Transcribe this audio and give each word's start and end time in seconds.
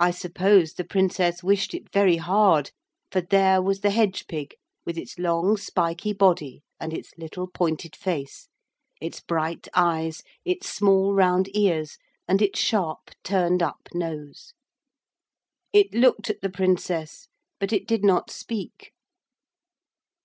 I 0.00 0.10
suppose 0.10 0.72
the 0.72 0.82
Princess 0.82 1.44
wished 1.44 1.72
it 1.72 1.92
very 1.92 2.16
hard, 2.16 2.72
for 3.12 3.20
there 3.20 3.62
was 3.62 3.78
the 3.80 3.90
hedge 3.92 4.26
pig 4.26 4.56
with 4.84 4.98
its 4.98 5.20
long 5.20 5.56
spiky 5.56 6.12
body 6.12 6.64
and 6.80 6.92
its 6.92 7.12
little 7.16 7.46
pointed 7.46 7.94
face, 7.94 8.48
its 9.00 9.20
bright 9.20 9.68
eyes, 9.72 10.24
its 10.44 10.68
small 10.68 11.14
round 11.14 11.48
ears, 11.56 11.96
and 12.26 12.42
its 12.42 12.58
sharp, 12.58 13.10
turned 13.22 13.62
up 13.62 13.88
nose. 13.94 14.52
It 15.72 15.94
looked 15.94 16.28
at 16.28 16.40
the 16.40 16.50
Princess 16.50 17.28
but 17.60 17.72
it 17.72 17.86
did 17.86 18.02
not 18.02 18.32
speak. 18.32 18.90